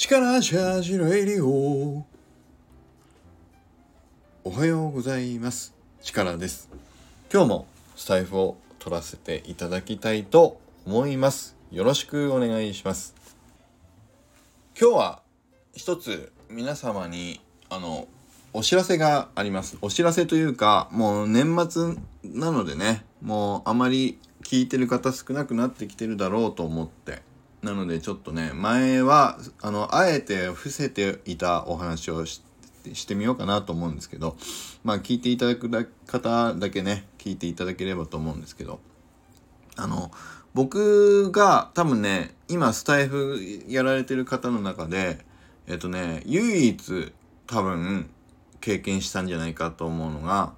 [0.00, 2.06] 力チャージのエリオお
[4.44, 5.74] はようございます。
[6.00, 6.68] 力です。
[7.32, 11.56] 今日もスタイフを取らせていただきたいと思います。
[11.72, 13.12] よろしくお願いします。
[14.80, 15.22] 今日は
[15.74, 18.06] 一つ皆様にあの
[18.52, 19.78] お知らせがあります。
[19.82, 27.26] お知らせというかもう年末なのでねもうあまり聞いてる方少なくなってきてるだろうと思って。
[27.62, 32.40] なのでちょっとね前はあのあえて伏せていたお話をし
[33.06, 34.36] てみようかなと思うんですけど
[34.84, 35.68] まあ聞いていただく
[36.06, 38.80] 方だけね聞いていただければと思うんですけど
[39.76, 40.10] あの
[40.54, 45.24] 僕が多分ね今スタイフやられてる方の中で
[45.66, 47.12] えっとね唯一
[47.46, 48.08] 多分
[48.60, 50.52] 経験したんじゃないかと思うのが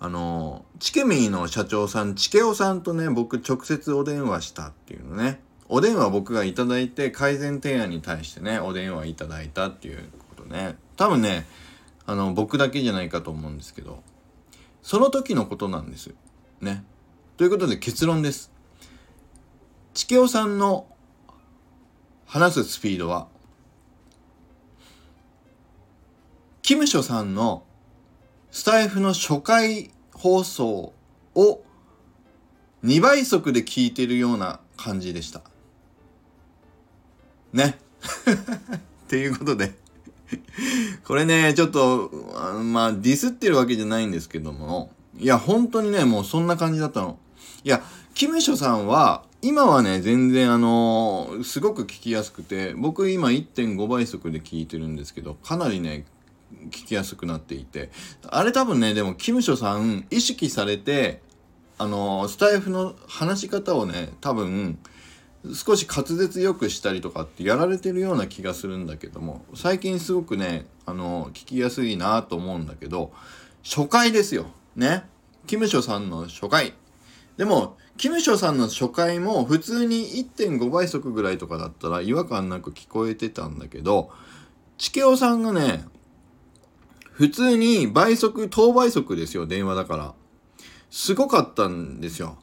[0.00, 5.40] あのチケミーの社長さんチケオさんとね僕直接お電話したっていうのね。
[5.74, 10.04] お電話僕がいただいて改善提案に対してねお電話いただいたっていう
[10.36, 10.76] ことね。
[10.96, 11.46] 多分ね
[12.04, 14.02] あの僕だけじゃないかと思うんですけど
[14.82, 16.10] その時のことなんです
[16.60, 16.84] ね。
[17.38, 18.52] ということで結論です。
[19.94, 20.86] チケオさんの
[22.26, 23.28] 話すスピードは
[26.60, 27.64] キムショさんの
[28.50, 30.92] スタイフの初回放送
[31.34, 31.60] を
[32.84, 35.40] 2倍速で聞いてるような感じでした。
[37.52, 37.78] ね。
[39.04, 39.74] っていうことで
[41.04, 42.10] これね、ちょっと、
[42.62, 47.18] まあ、ディスってるわけじゃないんですけども、いや、本当にね、もうそんな感じだったの。
[47.64, 47.82] いや、
[48.14, 56.04] キムショさんは、今はね、全然あのー、すごく聞きやすくて、僕今1.5倍速で聞いてるんですけど、かなりね、
[56.66, 57.90] 聞きやすくなっていて、
[58.28, 61.20] あれ多分ね、でも、キムショさん、意識されて、
[61.78, 64.78] あのー、スタイフの話し方をね、多分、
[65.54, 73.12] 少し滑舌よくしたりとかってやられてるような気がするんだけども最近すごくねあの聞きやすいなと思うんだけど
[73.64, 74.46] 初回ですよ。
[74.76, 75.04] ね。
[75.46, 76.74] キムショさんの初回。
[77.36, 80.04] でもキムショさんの初回も普通に
[80.36, 84.10] 1.5倍速ぐらいとかだったら違和感なく聞こえてたんだけど
[84.78, 85.84] チケオさんがね
[87.12, 90.14] 普通に倍速等倍速ですよ電話だから。
[90.90, 92.36] すごかったんですよ。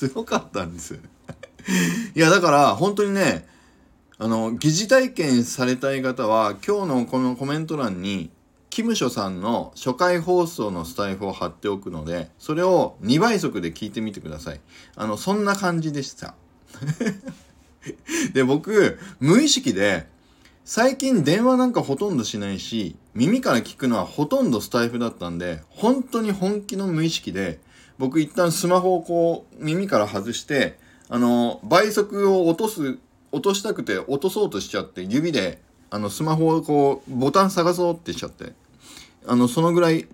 [0.00, 0.98] すごかったんです
[2.16, 3.46] いやだから本当にね
[4.16, 8.30] あの疑似体験されたい方は今日のこのコメント欄に
[8.70, 14.60] キムショさんの初回放送のスタイフを貼っておくのでそれを2倍速で聞いてみてください。
[14.96, 16.34] あのそんな感じでした。
[18.32, 20.08] で僕無意識で
[20.64, 27.60] 最近電話なんかほとんどしないし耳から聞くのはほとんどスタイフだったんで本当に本気の無意識で
[28.00, 30.78] 僕一旦スマホをこう耳から外して
[31.10, 32.98] あの倍速を落とす
[33.30, 38.54] 落としたくて落とそうとしちゃって指であのスマホをこうボタン探そうってしちゃって。
[39.26, 40.08] あのそのぐらい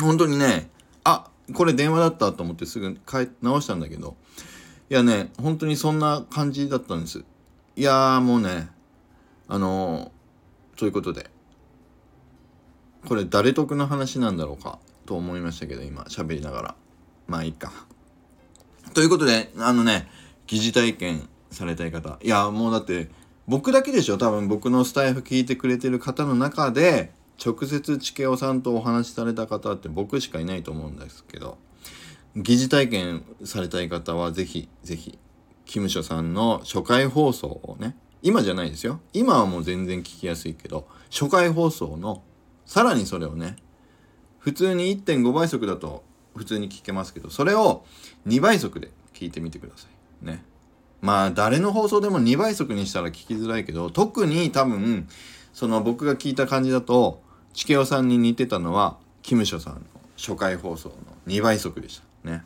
[0.00, 0.70] 本当にね
[1.04, 4.16] あこれ電話だったと思ってすぐ変え直したんだけど。
[4.90, 7.24] いやね本当にそんな感じだったんです。
[7.76, 8.68] いやもうね
[9.46, 10.10] あの
[10.74, 11.30] ということで
[13.06, 16.74] これ誰得の話なんだろうかと思いましたけど今喋りながら。
[17.28, 17.72] まあいいか。
[18.94, 20.08] ということで、あのね、
[20.46, 22.18] 疑似体験されたい方。
[22.22, 23.10] いや、もうだって、
[23.46, 24.18] 僕だけでしょ？
[24.18, 27.12] 多分僕のスタイフ聞いてくれてる方の中で、
[27.44, 31.56] 直接チケオさんとお話しされた方って僕しかいないと思うんですけど、
[32.34, 35.18] 疑似体験されたい方はぜひ、ぜひ、
[35.64, 39.00] キムショさんの初回放送をね、今じゃないですよ。
[39.12, 42.22] 今はもう全然聞きやすいけど、初回放送の、
[42.66, 43.56] さらにそれをね、
[44.38, 46.04] 普通に1.5倍速だと
[46.38, 47.84] 普通に聞けますけど、それを
[48.26, 49.86] 2倍速で聞いてみてくださ
[50.22, 50.26] い。
[50.26, 50.42] ね。
[51.00, 55.08] まあ、誰の放送でも2倍速にしたら聞きづらいけど、特に多分、
[55.52, 57.22] その僕が聞いた感じだと、
[57.52, 59.80] チケオさんに似てたのは、キムショさんの
[60.16, 60.94] 初回放送の
[61.26, 62.30] 2倍速でした。
[62.30, 62.42] ね。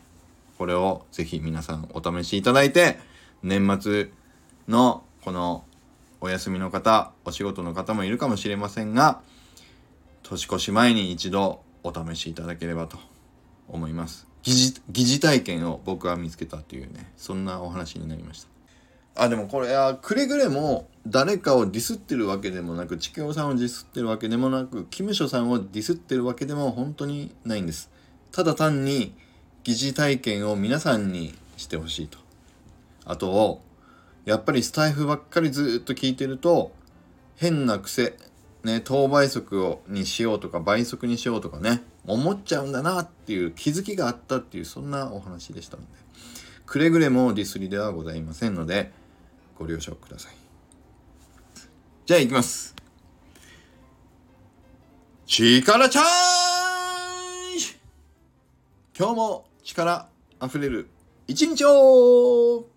[0.58, 2.98] これをぜひ皆さんお試しいただいて、
[3.42, 4.10] 年末
[4.68, 5.64] のこの
[6.20, 9.20] お休みの方、お仕事の方もいるかもしれませんが、
[10.22, 12.98] 年越し前に一度お試しいただければと
[13.72, 14.28] 思います。
[14.44, 19.24] 疑似体験を僕は見つけたというね、そんなお話になりました。
[19.24, 27.90] あ、でもこれはくれぐれも誰かをディスってるわけでもなく、チケオさんをディスってるわけでもなく、キムショさんをディスってるわけでも本当にないんです。
[28.30, 29.14] ただ単に
[29.64, 32.18] 疑似体験を皆さんにしてほしいと。
[33.04, 33.60] あと、
[34.24, 36.72] やっぱりスタイフばっかりずっと聞いてると、
[37.36, 38.16] 変な癖、
[38.64, 45.88] ね、等倍速をにしようとか倍速にしようとかね、思っちゃうんだなっていう気づきがあったっていうそんなお話でしたので。
[46.66, 48.92] くれぐれもディスりではございませんので
[49.58, 50.32] ご了承ください。
[52.06, 52.74] じゃあ行きます。
[55.26, 56.04] 力チャー
[57.58, 57.76] ジ!
[58.98, 60.08] 今日も力
[60.40, 60.88] あふれる
[61.28, 62.71] 一日を!